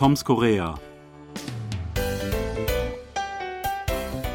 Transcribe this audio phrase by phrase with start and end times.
[0.00, 0.80] Toms Korea.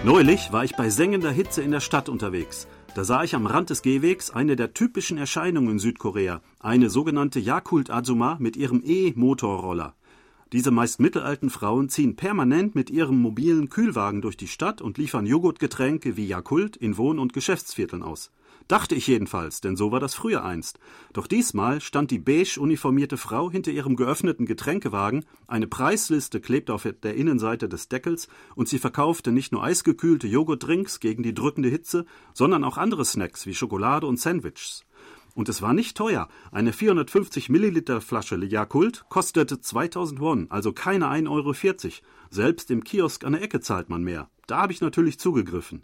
[0.04, 2.68] Neulich war ich bei sengender Hitze in der Stadt unterwegs.
[2.94, 7.40] Da sah ich am Rand des Gehwegs eine der typischen Erscheinungen in Südkorea, eine sogenannte
[7.40, 9.96] Yakult Azuma mit ihrem E-Motorroller.
[10.54, 15.26] Diese meist mittelalten Frauen ziehen permanent mit ihrem mobilen Kühlwagen durch die Stadt und liefern
[15.26, 18.32] Joghurtgetränke wie Yakult in Wohn- und Geschäftsvierteln aus.
[18.68, 20.80] Dachte ich jedenfalls, denn so war das früher einst.
[21.14, 26.88] Doch diesmal stand die beige uniformierte Frau hinter ihrem geöffneten Getränkewagen, eine Preisliste klebte auf
[27.04, 32.06] der Innenseite des Deckels und sie verkaufte nicht nur eisgekühlte Joghurtdrinks gegen die drückende Hitze,
[32.34, 34.84] sondern auch andere Snacks wie Schokolade und Sandwiches.
[35.36, 36.28] Und es war nicht teuer.
[36.52, 41.54] Eine 450 Milliliter Flasche Yakult kostete 2000 Won, also keine 1,40 Euro.
[42.32, 44.30] Selbst im Kiosk an der Ecke zahlt man mehr.
[44.48, 45.84] Da habe ich natürlich zugegriffen.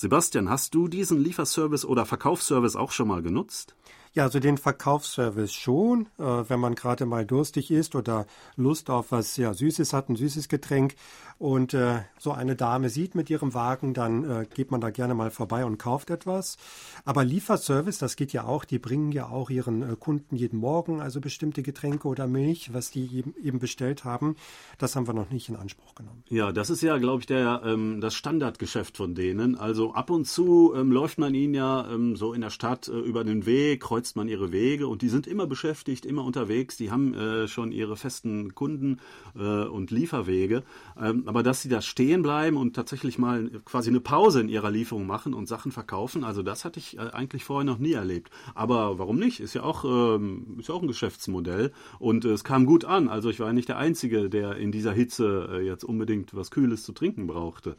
[0.00, 3.74] Sebastian, hast du diesen Lieferservice oder Verkaufsservice auch schon mal genutzt?
[4.14, 9.12] Ja, also den Verkaufsservice schon, äh, wenn man gerade mal durstig ist oder Lust auf
[9.12, 10.94] was ja Süßes hat, ein süßes Getränk
[11.38, 15.14] und äh, so eine Dame sieht mit ihrem Wagen, dann äh, geht man da gerne
[15.14, 16.56] mal vorbei und kauft etwas.
[17.04, 21.00] Aber Lieferservice, das geht ja auch, die bringen ja auch ihren äh, Kunden jeden Morgen
[21.00, 24.34] also bestimmte Getränke oder Milch, was die eben, eben bestellt haben.
[24.78, 26.24] Das haben wir noch nicht in Anspruch genommen.
[26.28, 29.54] Ja, das ist ja, glaube ich, der, ähm, das Standardgeschäft von denen.
[29.54, 32.92] Also ab und zu ähm, läuft man ihnen ja ähm, so in der Stadt äh,
[32.92, 36.76] über den Weg, kreuzt man ihre Wege und die sind immer beschäftigt, immer unterwegs.
[36.76, 39.00] Die haben äh, schon ihre festen Kunden
[39.34, 40.62] äh, und Lieferwege.
[40.96, 44.70] Ähm, aber dass sie da stehen bleiben und tatsächlich mal quasi eine Pause in ihrer
[44.70, 48.30] Lieferung machen und Sachen verkaufen, also das hatte ich äh, eigentlich vorher noch nie erlebt.
[48.54, 49.40] Aber warum nicht?
[49.40, 53.08] Ist ja auch, ähm, ist ja auch ein Geschäftsmodell und äh, es kam gut an.
[53.08, 56.84] Also ich war nicht der Einzige, der in dieser Hitze äh, jetzt unbedingt was Kühles
[56.84, 57.74] zu trinken brauchte.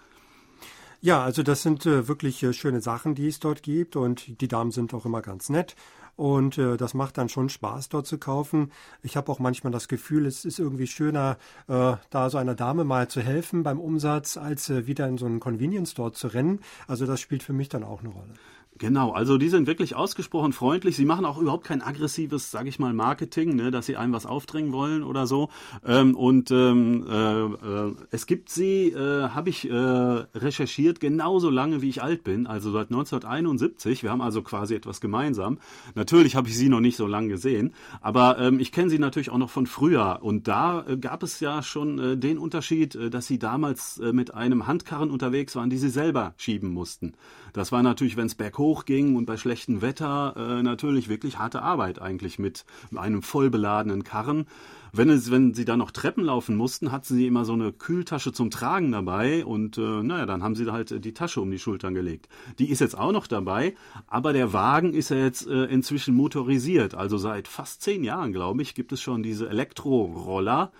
[1.02, 4.50] Ja, also das sind äh, wirklich äh, schöne Sachen, die es dort gibt und die
[4.50, 5.78] Damen sind auch immer ganz nett.
[6.16, 8.72] Und äh, das macht dann schon Spaß, dort zu kaufen.
[9.04, 12.84] Ich habe auch manchmal das Gefühl, es ist irgendwie schöner, äh, da so einer Dame
[12.84, 16.60] mal zu helfen beim Umsatz, als äh, wieder in so einen Convenience Store zu rennen.
[16.88, 18.34] Also das spielt für mich dann auch eine Rolle.
[18.78, 20.96] Genau, also die sind wirklich ausgesprochen freundlich.
[20.96, 24.26] Sie machen auch überhaupt kein aggressives, sage ich mal, Marketing, ne, dass sie einem was
[24.26, 25.50] aufdrängen wollen oder so.
[25.86, 31.82] Ähm, und ähm, äh, äh, es gibt sie, äh, habe ich äh, recherchiert, genauso lange
[31.82, 34.02] wie ich alt bin, also seit 1971.
[34.02, 35.60] Wir haben also quasi etwas gemeinsam.
[35.96, 39.30] Natürlich habe ich sie noch nicht so lange gesehen, aber ähm, ich kenne sie natürlich
[39.30, 40.20] auch noch von früher.
[40.22, 45.12] Und da äh, gab es ja schon den Unterschied, dass sie damals mit einem Handkarren
[45.12, 47.14] unterwegs waren, die sie selber schieben mussten.
[47.52, 51.62] Das war natürlich, wenn es berghoch ging und bei schlechtem Wetter, äh, natürlich wirklich harte
[51.62, 52.66] Arbeit eigentlich mit
[52.96, 54.46] einem voll beladenen Karren.
[54.92, 58.34] Wenn, es, wenn sie dann noch Treppen laufen mussten, hatten sie immer so eine Kühltasche
[58.34, 61.94] zum Tragen dabei und äh, naja, dann haben sie halt die Tasche um die Schultern
[61.94, 62.28] gelegt.
[62.58, 63.76] Die ist jetzt auch noch dabei,
[64.08, 66.96] aber der Wagen ist ja jetzt äh, inzwischen motorisiert.
[66.96, 70.72] Also seit fast zehn Jahren, glaube ich, gibt es schon diese Elektroroller,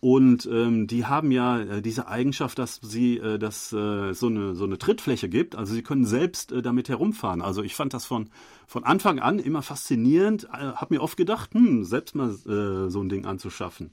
[0.00, 4.56] und ähm, die haben ja äh, diese Eigenschaft, dass sie, äh, dass äh, so eine
[4.56, 5.54] so eine Trittfläche gibt.
[5.54, 7.42] Also sie können selbst äh, damit herumfahren.
[7.42, 8.30] Also ich fand das von
[8.66, 10.44] von Anfang an immer faszinierend.
[10.52, 13.92] Äh, hab mir oft gedacht, hm, selbst mal äh, so ein Ding anzuschaffen.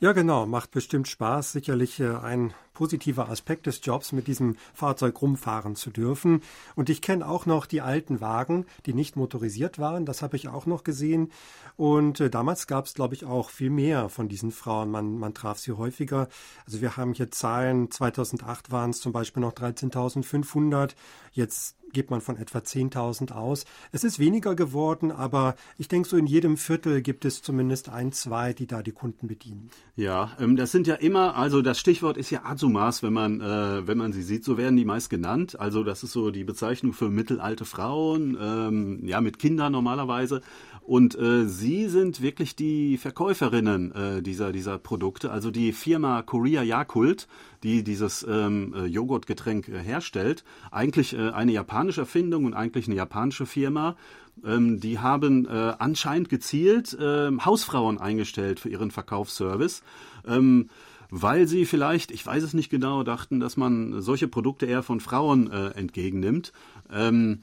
[0.00, 1.52] Ja, genau, macht bestimmt Spaß.
[1.52, 6.42] Sicherlich äh, ein positiver Aspekt des Jobs, mit diesem Fahrzeug rumfahren zu dürfen.
[6.74, 10.04] Und ich kenne auch noch die alten Wagen, die nicht motorisiert waren.
[10.04, 11.32] Das habe ich auch noch gesehen.
[11.78, 14.90] Und äh, damals gab es, glaube ich, auch viel mehr von diesen Frauen.
[14.90, 16.28] Man, man traf sie häufiger.
[16.66, 17.90] Also wir haben hier Zahlen.
[17.90, 20.94] 2008 waren es zum Beispiel noch 13.500.
[21.32, 23.64] Jetzt geht man von etwa 10.000 aus.
[23.92, 28.12] Es ist weniger geworden, aber ich denke, so in jedem Viertel gibt es zumindest ein,
[28.12, 29.70] zwei, die da die Kunden bedienen.
[29.94, 33.86] Ja, ähm, das sind ja immer, also das Stichwort ist ja Azumas, wenn man, äh,
[33.86, 35.58] wenn man sie sieht, so werden die meist genannt.
[35.58, 40.40] Also das ist so die Bezeichnung für mittelalte Frauen, ähm, ja, mit Kindern normalerweise.
[40.82, 45.30] Und äh, sie sind wirklich die Verkäuferinnen äh, dieser, dieser Produkte.
[45.30, 47.28] Also die Firma Korea Yakult,
[47.62, 52.96] die dieses ähm, äh, Joghurtgetränk äh, herstellt, eigentlich äh, eine japanische Erfindung und eigentlich eine
[52.96, 53.96] japanische Firma.
[54.44, 59.82] Ähm, die haben äh, anscheinend gezielt äh, Hausfrauen eingestellt für ihren Verkaufsservice.
[60.26, 60.68] Ähm,
[61.10, 65.00] weil sie vielleicht, ich weiß es nicht genau, dachten, dass man solche Produkte eher von
[65.00, 66.52] Frauen äh, entgegennimmt.
[66.90, 67.40] Ähm,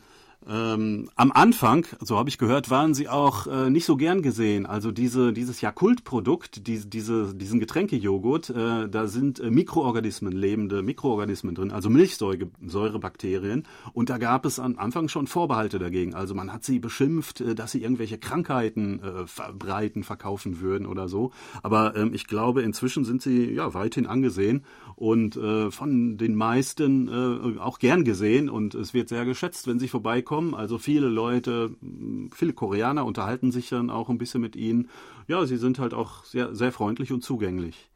[0.50, 4.66] ähm, am Anfang, so habe ich gehört, waren sie auch äh, nicht so gern gesehen.
[4.66, 11.56] Also diese, dieses Jakult-Produkt, die, diese, diesen Getränkejoghurt, äh, da sind äh, Mikroorganismen, lebende Mikroorganismen
[11.56, 13.63] drin, also Milchsäurebakterien.
[13.94, 16.13] Und da gab es am Anfang schon Vorbehalte dagegen.
[16.13, 21.07] Also man hat sie beschimpft, äh, dass sie irgendwelche Krankheiten äh, verbreiten, verkaufen würden oder
[21.07, 21.31] so.
[21.62, 24.66] Aber ähm, ich glaube, inzwischen sind sie ja weithin angesehen
[24.96, 28.50] und äh, von den meisten äh, auch gern gesehen.
[28.50, 30.56] Und es wird sehr geschätzt, wenn sie vorbeikommen ankommen.
[30.56, 31.75] Also viele Leute,
[32.33, 34.89] viele Koreaner unterhalten sich dann auch ein bisschen mit ihnen.
[35.27, 37.89] Ja, sie sind halt auch sehr, sehr freundlich und zugänglich.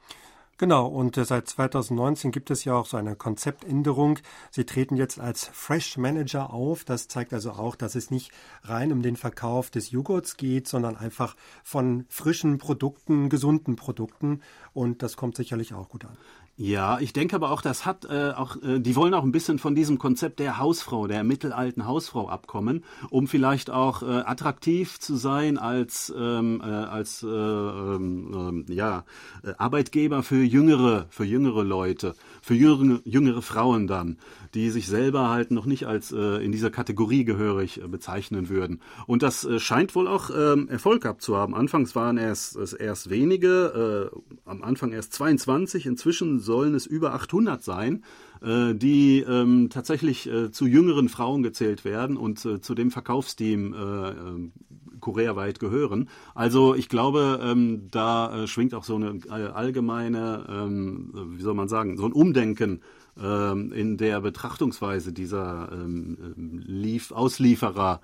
[0.60, 4.18] Genau, und äh, seit 2019 gibt es ja auch so eine Konzeptänderung.
[4.50, 6.84] Sie treten jetzt als Fresh Manager auf.
[6.84, 8.32] Das zeigt also auch, dass es nicht
[8.64, 14.42] rein um den Verkauf des Joghurts geht, sondern einfach von frischen Produkten, gesunden Produkten.
[14.74, 16.18] Und das kommt sicherlich auch gut an.
[16.60, 19.60] Ja, ich denke aber auch, das hat äh, auch, äh, die wollen auch ein bisschen
[19.60, 25.18] von diesem Konzept der Hausfrau, der mittelalten Hausfrau abkommen, um vielleicht auch äh, attraktiv zu
[25.18, 29.06] sein als ähm, äh, als äh, ähm, äh, ja
[29.60, 34.18] Arbeitgeber für jüngere für jüngere Leute, für jüngere, jüngere Frauen dann,
[34.56, 38.82] die sich selber halt noch nicht als äh, in dieser Kategorie gehörig äh, bezeichnen würden.
[39.06, 41.54] Und das äh, scheint wohl auch ähm, Erfolg gehabt zu haben.
[41.54, 47.14] Anfangs waren es, es erst wenige, äh, am Anfang erst 22, inzwischen sollen es über
[47.14, 48.04] 800 sein,
[48.42, 53.74] äh, die ähm, tatsächlich äh, zu jüngeren Frauen gezählt werden und äh, zu dem Verkaufsteam
[53.74, 54.50] äh, äh,
[55.00, 56.10] koreaweit gehören.
[56.34, 61.54] Also ich glaube, ähm, da äh, schwingt auch so eine äh, allgemeine, ähm, wie soll
[61.54, 62.82] man sagen, so ein Umdenken
[63.22, 66.18] ähm, in der Betrachtungsweise dieser ähm,
[66.66, 68.02] Lief Auslieferer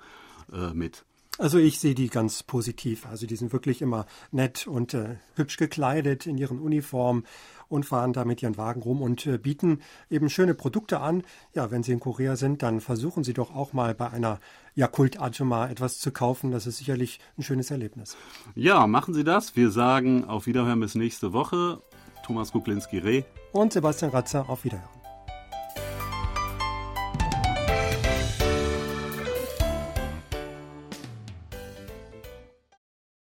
[0.74, 1.06] mit.
[1.38, 3.06] Also ich sehe die ganz positiv.
[3.06, 7.24] Also die sind wirklich immer nett und äh, hübsch gekleidet in ihren Uniformen
[7.68, 11.24] und fahren da mit ihren Wagen rum und äh, bieten eben schöne Produkte an.
[11.52, 14.38] Ja, wenn Sie in Korea sind, dann versuchen Sie doch auch mal bei einer
[14.76, 16.52] Yakult Ajuma etwas zu kaufen.
[16.52, 18.16] Das ist sicherlich ein schönes Erlebnis.
[18.54, 19.56] Ja, machen Sie das.
[19.56, 21.82] Wir sagen auf Wiederhören bis nächste Woche.
[22.24, 24.93] Thomas Kuklinski-Reh und Sebastian Ratzer auf Wiederhören.